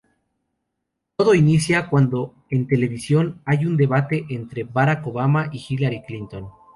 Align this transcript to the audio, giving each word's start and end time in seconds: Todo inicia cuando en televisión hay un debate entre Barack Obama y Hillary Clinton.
Todo 1.15 1.35
inicia 1.35 1.87
cuando 1.87 2.33
en 2.49 2.65
televisión 2.65 3.39
hay 3.45 3.67
un 3.67 3.77
debate 3.77 4.25
entre 4.29 4.63
Barack 4.63 5.05
Obama 5.05 5.51
y 5.53 5.63
Hillary 5.69 6.01
Clinton. 6.07 6.47